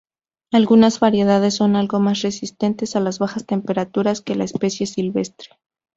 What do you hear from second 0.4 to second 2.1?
Algunas variedades son algo